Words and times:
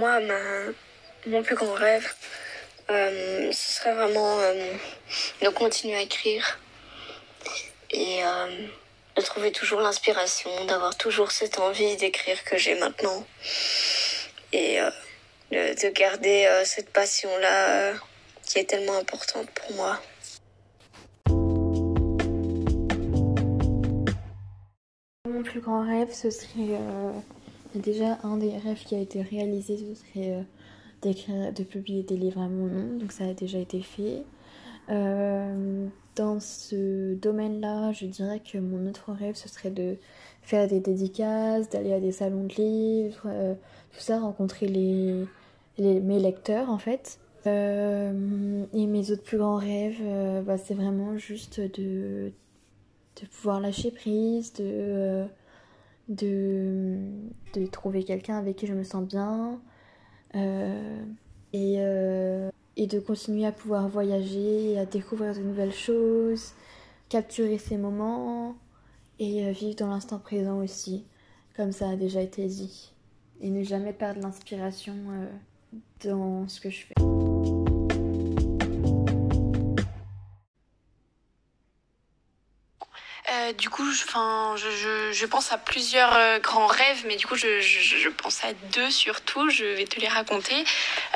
moi, 0.00 0.18
mon 1.26 1.42
plus 1.42 1.54
grand 1.54 1.74
rêve, 1.74 2.10
euh, 2.88 3.52
ce 3.52 3.72
serait 3.74 3.92
vraiment 3.92 4.40
euh, 4.40 4.72
de 5.42 5.48
continuer 5.50 5.96
à 5.96 6.00
écrire 6.00 6.58
et 7.90 8.24
euh, 8.24 8.46
de 9.16 9.20
trouver 9.20 9.52
toujours 9.52 9.82
l'inspiration, 9.82 10.50
d'avoir 10.64 10.96
toujours 10.96 11.30
cette 11.32 11.58
envie 11.58 11.96
d'écrire 11.96 12.42
que 12.44 12.56
j'ai 12.56 12.76
maintenant 12.76 13.26
et 14.54 14.78
de, 15.52 15.82
de, 15.82 15.88
garder 15.90 16.48
cette 16.64 16.90
passion-là 16.90 17.92
qui 18.42 18.58
est 18.58 18.64
tellement 18.64 18.96
importante 18.96 19.50
pour 19.50 19.72
moi. 19.76 20.00
Mon 25.28 25.42
plus 25.42 25.60
grand 25.60 25.86
rêve, 25.86 26.12
ce 26.12 26.30
serait 26.30 26.78
déjà 27.74 28.18
un 28.24 28.36
des 28.36 28.56
rêves 28.56 28.82
qui 28.84 28.94
a 28.94 28.98
été 28.98 29.22
réalisé, 29.22 29.76
ce 29.76 29.94
serait 29.94 30.44
d'écrire, 31.02 31.52
de 31.52 31.62
publier 31.62 32.02
des 32.02 32.16
livres 32.16 32.40
à 32.40 32.48
mon 32.48 32.66
nom, 32.66 32.98
donc 32.98 33.12
ça 33.12 33.24
a 33.24 33.34
déjà 33.34 33.58
été 33.58 33.80
fait. 33.80 34.24
Euh, 34.90 35.86
dans 36.16 36.40
ce 36.40 37.14
domaine-là, 37.14 37.92
je 37.92 38.06
dirais 38.06 38.40
que 38.40 38.58
mon 38.58 38.88
autre 38.88 39.12
rêve, 39.12 39.36
ce 39.36 39.48
serait 39.48 39.70
de 39.70 39.96
faire 40.42 40.66
des 40.66 40.80
dédicaces, 40.80 41.68
d'aller 41.68 41.92
à 41.92 42.00
des 42.00 42.12
salons 42.12 42.44
de 42.44 42.54
livres, 42.54 43.22
euh, 43.26 43.54
tout 43.92 44.00
ça, 44.00 44.18
rencontrer 44.18 44.66
les, 44.66 45.26
mes 45.78 46.18
lecteurs 46.18 46.68
en 46.70 46.78
fait. 46.78 47.18
Euh, 47.46 48.64
et 48.74 48.86
mes 48.86 49.10
autres 49.12 49.22
plus 49.22 49.38
grands 49.38 49.56
rêves, 49.56 50.02
bah, 50.44 50.58
c'est 50.58 50.74
vraiment 50.74 51.16
juste 51.16 51.60
de 51.60 52.32
pouvoir 53.30 53.60
lâcher 53.60 53.90
prise, 53.90 54.52
de, 54.54 55.24
de, 56.08 56.98
de 57.54 57.66
trouver 57.66 58.04
quelqu'un 58.04 58.38
avec 58.38 58.56
qui 58.56 58.66
je 58.66 58.74
me 58.74 58.84
sens 58.84 59.06
bien, 59.06 59.60
euh, 60.34 61.02
et, 61.52 61.76
euh, 61.78 62.50
et 62.76 62.86
de 62.86 63.00
continuer 63.00 63.46
à 63.46 63.52
pouvoir 63.52 63.88
voyager, 63.88 64.78
à 64.78 64.86
découvrir 64.86 65.34
de 65.34 65.40
nouvelles 65.40 65.72
choses, 65.72 66.52
capturer 67.08 67.58
ces 67.58 67.76
moments 67.76 68.54
et 69.18 69.46
euh, 69.46 69.52
vivre 69.52 69.76
dans 69.76 69.88
l'instant 69.88 70.18
présent 70.18 70.58
aussi, 70.58 71.04
comme 71.56 71.72
ça 71.72 71.90
a 71.90 71.96
déjà 71.96 72.20
été 72.20 72.46
dit. 72.46 72.92
Et 73.40 73.50
ne 73.50 73.62
jamais 73.62 73.92
perdre 73.92 74.20
l'inspiration 74.20 74.94
dans 76.04 76.46
ce 76.46 76.60
que 76.60 76.68
je 76.68 76.84
fais. 76.84 77.19
Du 83.54 83.70
coup, 83.70 83.90
je, 83.90 85.12
je, 85.12 85.26
pense 85.26 85.52
à 85.52 85.58
plusieurs 85.58 86.14
euh, 86.14 86.38
grands 86.38 86.66
rêves, 86.66 87.04
mais 87.06 87.16
du 87.16 87.26
coup, 87.26 87.36
je, 87.36 88.08
pense 88.10 88.44
à 88.44 88.52
deux 88.72 88.90
surtout. 88.90 89.48
Je 89.50 89.64
vais 89.64 89.84
te 89.84 90.00
les 90.00 90.08
raconter. 90.08 90.64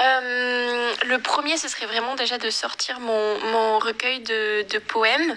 Euh, 0.00 0.92
le 1.06 1.18
premier, 1.18 1.56
ce 1.56 1.68
serait 1.68 1.86
vraiment 1.86 2.14
déjà 2.14 2.38
de 2.38 2.50
sortir 2.50 3.00
mon, 3.00 3.78
recueil 3.78 4.20
de, 4.20 4.78
poèmes. 4.88 5.36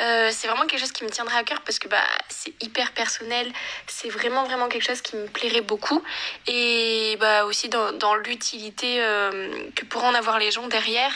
Euh, 0.00 0.30
c'est 0.32 0.46
vraiment 0.46 0.66
quelque 0.66 0.80
chose 0.80 0.92
qui 0.92 1.04
me 1.04 1.10
tiendrait 1.10 1.38
à 1.38 1.42
cœur 1.42 1.60
parce 1.62 1.78
que 1.78 1.88
bah, 1.88 2.04
c'est 2.28 2.54
hyper 2.62 2.92
personnel. 2.92 3.52
C'est 3.86 4.08
vraiment, 4.08 4.44
vraiment 4.44 4.68
quelque 4.68 4.86
chose 4.86 5.00
qui 5.00 5.16
me 5.16 5.26
plairait 5.26 5.60
beaucoup. 5.60 6.02
Et 6.46 7.16
bah, 7.20 7.44
aussi 7.44 7.68
dans, 7.68 7.92
dans 7.92 8.14
l'utilité 8.14 8.98
que 9.74 9.84
pourront 9.84 10.08
en 10.08 10.14
avoir 10.14 10.38
les 10.38 10.50
gens 10.50 10.66
derrière. 10.68 11.12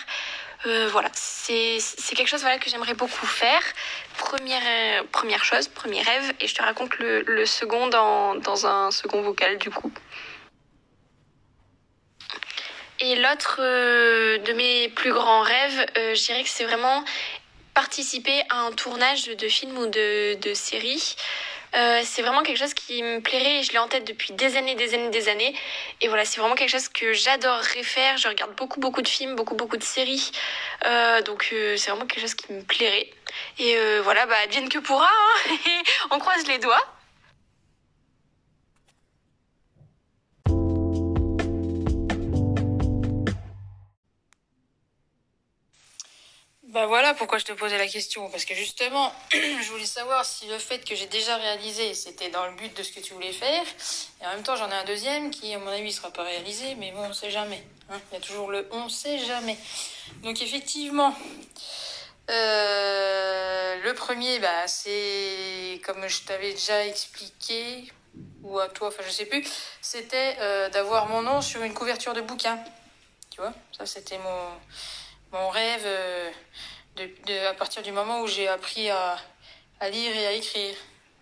Euh, 0.67 0.89
voilà, 0.93 1.11
c'est 1.15 1.81
quelque 2.15 2.29
chose 2.29 2.43
voilà, 2.43 2.59
que 2.59 2.71
j'aimerais 2.71 2.95
beaucoup 2.95 3.27
faire. 3.27 3.63
Première, 4.17 4.63
euh, 4.65 5.03
première 5.11 5.45
chose, 5.45 5.67
premier 5.67 6.03
rêve, 6.03 6.33
et 6.41 6.47
je 6.47 6.55
te 6.55 6.63
raconte 6.63 6.97
le, 6.99 7.47
second 7.47 7.89
dans, 7.89 8.37
dans, 8.37 8.67
un 8.67 8.91
second 8.91 9.23
vocal 9.23 9.59
du 9.59 9.71
coup. 9.71 9.93
Et 13.01 13.17
l'autre 13.17 13.57
euh, 13.61 14.39
de 14.39 14.53
mes 14.53 14.89
plus 14.91 15.13
grands 15.13 15.43
rêves, 15.43 15.87
je 15.97 16.25
dirais 16.25 16.45
que 16.45 16.49
c'est 16.49 16.65
vraiment 16.65 17.05
participer 17.75 18.43
à 18.49 18.61
un 18.61 18.73
tournage 18.73 19.25
de 19.27 19.49
film 19.49 19.77
ou 19.79 19.87
de, 19.87 20.35
de 20.35 20.55
série. 20.55 21.17
Euh, 21.75 22.03
c'est 22.05 22.23
vraiment 22.23 22.43
quelque 22.43 22.59
chose 22.59 22.75
qui 22.75 23.03
me 23.03 23.21
plairait 23.21 23.61
et 23.61 23.63
je 23.63 23.73
l'ai 23.73 23.79
en 23.79 23.89
tête 23.89 24.07
depuis 24.07 24.33
des 24.35 24.57
années, 24.57 24.75
des 24.75 24.95
années, 24.95 25.11
des 25.11 25.29
années. 25.29 25.55
Et 26.01 26.09
voilà, 26.09 26.25
c'est 26.25 26.41
vraiment 26.41 26.55
quelque 26.55 26.71
chose 26.71 26.89
que 26.89 27.13
j'adorerais 27.13 27.83
faire. 27.83 28.19
Je 28.19 28.29
regarde 28.29 28.55
beaucoup, 28.57 28.81
beaucoup 28.81 29.03
de 29.03 29.09
films, 29.09 29.37
beaucoup, 29.37 29.55
beaucoup 29.55 29.77
de 29.77 29.83
séries. 29.83 30.33
Euh, 30.85 31.23
donc 31.23 31.49
euh, 31.53 31.77
c'est 31.77 31.91
vraiment 31.91 32.07
quelque 32.07 32.21
chose 32.21 32.35
qui 32.35 32.53
me 32.53 32.63
plairait. 32.63 33.11
Et 33.59 33.77
voilà, 34.03 34.27
bah, 34.27 34.35
que 34.71 34.79
pourra. 34.79 35.09
Hein 35.09 35.57
On 36.11 36.19
croise 36.19 36.47
les 36.47 36.59
doigts. 36.59 36.85
Bah 46.73 46.87
voilà 46.87 47.13
pourquoi 47.13 47.37
je 47.37 47.45
te 47.45 47.53
posais 47.53 47.77
la 47.77 47.87
question. 47.87 48.31
Parce 48.31 48.47
que 48.47 48.55
justement, 48.55 49.13
je 49.31 49.71
voulais 49.71 49.85
savoir 49.85 50.25
si 50.25 50.47
le 50.47 50.57
fait 50.57 50.83
que 50.89 50.95
j'ai 50.95 51.07
déjà 51.07 51.37
réalisé, 51.37 51.93
c'était 51.93 52.31
dans 52.31 52.47
le 52.47 52.55
but 52.55 52.75
de 52.75 52.83
ce 52.83 52.93
que 52.93 53.01
tu 53.01 53.13
voulais 53.13 53.33
faire. 53.33 53.63
Et 54.23 54.27
en 54.27 54.31
même 54.31 54.43
temps, 54.43 54.57
j'en 54.57 54.71
ai 54.71 54.75
un 54.75 54.85
deuxième 54.85 55.31
qui, 55.31 55.53
à 55.53 55.59
mon 55.59 55.69
avis, 55.69 55.85
ne 55.85 55.91
sera 55.91 56.11
pas 56.11 56.23
réalisé. 56.23 56.75
Mais 56.77 56.91
bon, 56.93 57.03
on 57.11 57.13
sait 57.13 57.31
jamais. 57.31 57.63
Hein. 57.91 58.01
Il 58.11 58.15
y 58.15 58.17
a 58.17 58.21
toujours 58.21 58.51
le 58.51 58.67
on 58.73 58.89
sait 58.89 59.19
jamais. 59.19 59.59
Donc 60.23 60.41
effectivement, 60.41 61.15
euh, 62.31 63.77
le 63.85 63.93
premier, 63.93 64.39
bah, 64.39 64.67
c'est 64.67 65.79
comme 65.85 66.09
je 66.09 66.23
t'avais 66.23 66.53
déjà 66.53 66.87
expliqué, 66.87 67.93
ou 68.43 68.59
à 68.59 68.69
toi, 68.69 68.89
enfin 68.89 69.03
je 69.07 69.13
sais 69.13 69.27
plus, 69.27 69.47
c'était 69.83 70.37
euh, 70.41 70.71
d'avoir 70.71 71.07
mon 71.07 71.21
nom 71.21 71.43
sur 71.43 71.63
une 71.63 71.75
couverture 71.75 72.15
de 72.15 72.23
bouquin. 72.23 72.59
Tu 73.29 73.43
vois, 73.43 73.53
ça 73.77 73.85
c'était 73.85 74.19
mon 74.19 74.49
mon 75.33 75.49
rêve 75.49 75.83
euh, 75.87 76.31
à 77.51 77.55
partir 77.55 77.83
du 77.83 77.91
moment 77.91 78.21
où 78.21 78.27
j'ai 78.27 78.49
appris 78.49 78.91
à, 78.91 79.19
à, 79.81 79.89
lire 79.89 80.15
et 80.15 80.27
à 80.27 80.33
écrire. 80.33 80.77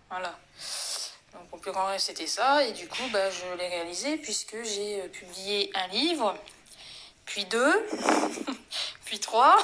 Voilà. 0.09 0.37
Donc 1.33 1.49
mon 1.51 1.57
plus 1.57 1.71
grand 1.71 1.85
rêve 1.85 1.99
c'était 1.99 2.27
ça 2.27 2.65
et 2.65 2.73
du 2.73 2.87
coup 2.89 3.07
bah, 3.11 3.29
je 3.29 3.57
l'ai 3.57 3.69
réalisé 3.69 4.17
puisque 4.17 4.61
j'ai 4.63 5.01
euh, 5.01 5.07
publié 5.07 5.71
un 5.73 5.87
livre, 5.87 6.37
puis 7.25 7.45
deux, 7.45 7.87
puis 9.05 9.19
trois. 9.19 9.57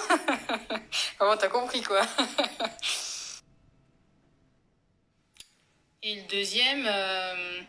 Comment 1.17 1.35
t'as 1.35 1.49
compris 1.49 1.81
quoi? 1.81 2.01
Et 6.03 6.15
le 6.15 6.21
deuxième, 6.29 6.85
euh, 6.87 7.61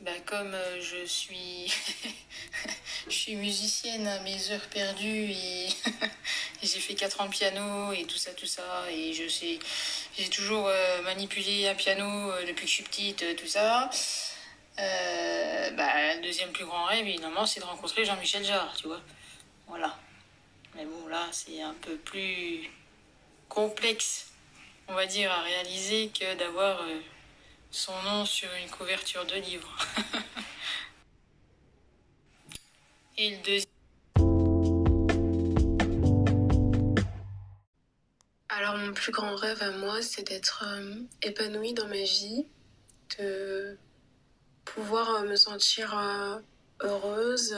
bah, 0.00 0.12
comme 0.26 0.54
je 0.80 1.04
suis 1.06 1.72
je 3.08 3.14
suis 3.14 3.36
musicienne 3.36 4.06
à 4.06 4.20
mes 4.20 4.50
heures 4.50 4.66
perdues 4.70 5.30
et, 5.30 5.68
j'ai 6.62 6.80
fait 6.80 6.94
4 6.94 7.20
ans 7.20 7.26
de 7.26 7.30
piano 7.30 7.92
et 7.92 8.04
tout 8.04 8.16
ça, 8.16 8.32
tout 8.32 8.46
ça. 8.46 8.90
Et 8.90 9.12
je 9.12 9.28
sais, 9.28 9.58
j'ai 10.16 10.28
toujours 10.28 10.68
euh, 10.68 11.02
manipulé 11.02 11.68
un 11.68 11.74
piano 11.74 12.04
euh, 12.04 12.46
depuis 12.46 12.64
que 12.64 12.70
je 12.70 12.74
suis 12.74 12.82
petite, 12.84 13.22
euh, 13.22 13.34
tout 13.34 13.46
ça. 13.46 13.90
bah, 14.76 16.14
le 16.16 16.22
deuxième 16.22 16.52
plus 16.52 16.64
grand 16.64 16.84
rêve, 16.84 17.06
évidemment, 17.06 17.46
c'est 17.46 17.60
de 17.60 17.64
rencontrer 17.66 18.04
Jean-Michel 18.04 18.44
Jarre, 18.44 18.74
tu 18.76 18.86
vois. 18.86 19.00
Voilà. 19.68 19.98
Mais 20.74 20.84
bon, 20.84 21.06
là, 21.08 21.28
c'est 21.30 21.60
un 21.62 21.74
peu 21.74 21.96
plus 21.96 22.70
complexe, 23.48 24.30
on 24.88 24.94
va 24.94 25.06
dire, 25.06 25.30
à 25.30 25.42
réaliser 25.42 26.08
que 26.08 26.34
d'avoir 26.34 26.80
son 27.70 27.92
nom 28.02 28.24
sur 28.24 28.48
une 28.62 28.70
couverture 28.70 29.24
de 29.26 29.36
livre. 29.36 29.76
Et 33.16 33.30
le 33.30 33.36
deuxième. 33.44 33.70
Alors 38.48 38.76
mon 38.76 38.92
plus 38.92 39.12
grand 39.12 39.36
rêve 39.36 39.62
à 39.62 39.70
moi, 39.70 40.02
c'est 40.02 40.24
d'être 40.24 40.64
euh, 40.66 40.96
épanouie 41.22 41.74
dans 41.74 41.86
ma 41.86 42.02
vie, 42.02 42.46
de 43.18 43.78
pouvoir 44.64 45.10
euh, 45.10 45.28
me 45.28 45.36
sentir 45.36 45.96
euh, 45.96 46.38
heureuse, 46.80 47.56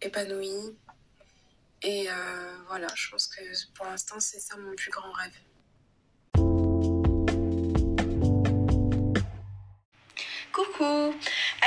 épanouie. 0.00 0.76
Et 1.82 2.08
voilà, 2.66 2.88
je 2.96 3.10
pense 3.10 3.28
que 3.28 3.42
pour 3.74 3.86
l'instant, 3.86 4.18
c'est 4.18 4.40
ça 4.40 4.56
mon 4.56 4.74
plus 4.74 4.90
grand 4.90 5.12
rêve. 5.12 5.32
Coucou 10.52 11.14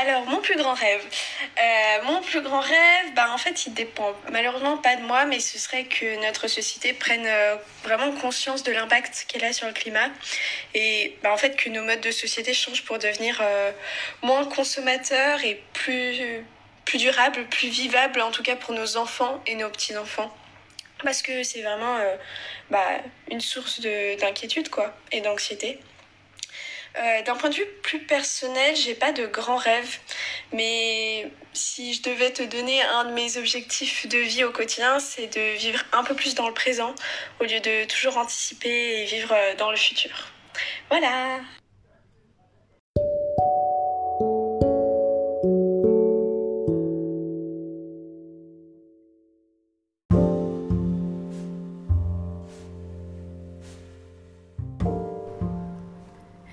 Alors, 0.02 0.26
mon 0.28 0.40
plus 0.40 0.56
grand 0.56 0.76
rêve. 0.76 1.04
Euh, 1.58 2.04
mon 2.04 2.22
plus 2.22 2.40
grand 2.40 2.62
rêve, 2.62 3.14
bah, 3.16 3.32
en 3.34 3.38
fait, 3.38 3.66
il 3.66 3.74
dépend 3.74 4.16
malheureusement 4.32 4.78
pas 4.78 4.96
de 4.96 5.02
moi, 5.02 5.26
mais 5.26 5.42
ce 5.42 5.60
serait 5.60 5.84
que 5.84 6.22
notre 6.26 6.48
société 6.48 6.94
prenne 6.94 7.26
euh, 7.28 7.58
vraiment 7.84 8.14
conscience 8.14 8.64
de 8.64 8.72
l'impact 8.72 9.26
qu'elle 9.28 9.44
a 9.44 9.52
sur 9.52 9.68
le 9.68 9.74
climat. 9.74 10.08
Et 10.74 11.18
bah, 11.22 11.34
en 11.34 11.38
fait, 11.38 11.58
que 11.58 11.70
nos 11.70 11.84
modes 11.84 12.00
de 12.00 12.12
société 12.12 12.54
changent 12.54 12.86
pour 12.86 12.98
devenir 12.98 13.40
euh, 13.42 13.74
moins 14.22 14.46
consommateurs 14.46 15.44
et 15.44 15.62
plus, 15.74 16.46
plus 16.86 16.98
durables, 16.98 17.46
plus 17.48 17.68
vivables, 17.68 18.22
en 18.22 18.32
tout 18.32 18.44
cas 18.44 18.56
pour 18.56 18.74
nos 18.74 18.96
enfants 18.96 19.44
et 19.48 19.56
nos 19.56 19.70
petits-enfants. 19.70 20.34
Parce 21.04 21.22
que 21.22 21.44
c'est 21.44 21.62
vraiment 21.62 21.98
bah, 22.70 22.88
une 23.30 23.42
source 23.42 23.82
d'inquiétude, 23.82 24.70
quoi, 24.70 24.94
et 25.12 25.20
d'anxiété. 25.20 25.80
Euh, 26.98 27.22
d'un 27.24 27.36
point 27.36 27.50
de 27.50 27.56
vue 27.56 27.68
plus 27.84 28.00
personnel, 28.00 28.76
j'ai 28.76 28.96
pas 28.96 29.12
de 29.12 29.26
grands 29.26 29.58
rêves, 29.58 30.00
Mais 30.54 31.32
si 31.54 31.94
je 31.94 32.02
devais 32.02 32.32
te 32.32 32.44
donner 32.44 32.82
un 32.82 33.06
de 33.06 33.12
mes 33.12 33.38
objectifs 33.38 34.08
de 34.08 34.18
vie 34.18 34.44
au 34.44 34.52
quotidien, 34.52 35.00
c'est 35.00 35.28
de 35.28 35.58
vivre 35.58 35.84
un 35.94 36.04
peu 36.04 36.16
plus 36.16 36.36
dans 36.36 36.48
le 36.48 36.54
présent 36.54 36.96
au 37.40 37.44
lieu 37.44 37.60
de 37.60 37.86
toujours 37.86 38.18
anticiper 38.18 39.02
et 39.02 39.06
vivre 39.06 39.36
dans 39.58 39.72
le 39.72 39.78
futur. 39.78 40.32
Voilà. 40.90 41.40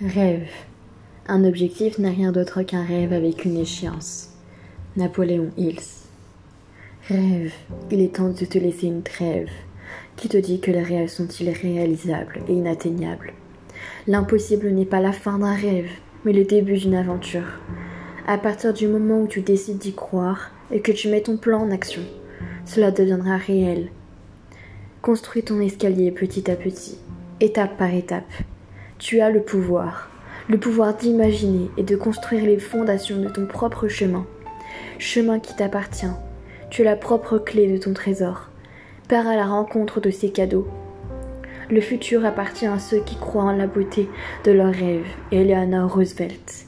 Rêve. 0.03 0.51
Un 1.27 1.43
objectif 1.45 1.99
n'est 1.99 2.11
rien 2.11 2.31
d'autre 2.31 2.63
qu'un 2.63 2.85
rêve 2.85 3.15
avec 3.15 3.47
une 3.47 3.57
échéance. 3.57 4.29
Napoléon 4.95 5.53
Hills. 5.57 6.05
Rêve, 7.09 7.55
il 7.91 8.03
est 8.03 8.17
temps 8.17 8.29
de 8.29 8.45
te 8.45 8.59
laisser 8.59 8.89
une 8.89 9.03
trêve. 9.03 9.49
Qui 10.17 10.29
te 10.29 10.37
dit 10.37 10.61
que 10.61 10.71
les 10.71 10.83
rêves 10.83 11.09
sont 11.09 11.29
irréalisables 11.41 12.43
et 12.47 12.53
inatteignables? 12.53 13.33
L'impossible 14.07 14.69
n'est 14.69 14.85
pas 14.85 15.01
la 15.01 15.13
fin 15.13 15.39
d'un 15.39 15.55
rêve, 15.55 15.89
mais 16.27 16.35
le 16.35 16.45
début 16.45 16.77
d'une 16.77 16.95
aventure. 16.95 17.59
À 18.27 18.37
partir 18.37 18.75
du 18.75 18.89
moment 18.89 19.23
où 19.23 19.27
tu 19.27 19.41
décides 19.41 19.79
d'y 19.79 19.95
croire 19.95 20.51
et 20.71 20.83
que 20.83 20.93
tu 20.93 21.09
mets 21.09 21.23
ton 21.23 21.39
plan 21.39 21.63
en 21.63 21.71
action, 21.71 22.03
cela 22.67 22.91
deviendra 22.91 23.39
réel. 23.39 23.89
Construis 25.01 25.43
ton 25.43 25.59
escalier 25.59 26.11
petit 26.11 26.51
à 26.51 26.55
petit, 26.55 26.99
étape 27.41 27.79
par 27.79 27.95
étape. 27.95 28.31
Tu 28.99 29.21
as 29.21 29.29
le 29.29 29.43
pouvoir, 29.43 30.09
le 30.49 30.57
pouvoir 30.57 30.95
d'imaginer 30.95 31.71
et 31.77 31.83
de 31.83 31.97
construire 31.97 32.47
les 32.47 32.59
fondations 32.59 33.21
de 33.21 33.29
ton 33.29 33.45
propre 33.45 33.89
chemin. 33.89 34.25
Chemin 34.99 35.39
qui 35.39 35.55
t'appartient. 35.55 36.07
Tu 36.71 36.81
as 36.81 36.87
la 36.87 36.97
propre 36.97 37.37
clé 37.37 37.71
de 37.71 37.77
ton 37.77 37.93
trésor. 37.93 38.49
Pars 39.07 39.27
à 39.27 39.37
la 39.37 39.45
rencontre 39.45 40.01
de 40.01 40.11
ces 40.11 40.31
cadeaux. 40.31 40.67
Le 41.71 41.83
futur 41.83 42.25
appartient 42.25 42.67
à 42.67 42.79
ceux 42.79 43.01
qui 43.01 43.17
croient 43.17 43.45
en 43.45 43.53
la 43.53 43.67
beauté 43.67 44.09
de 44.45 44.53
leurs 44.53 44.73
rêves. 44.73 45.07
Eleanor 45.31 45.93
Roosevelt. 45.95 46.66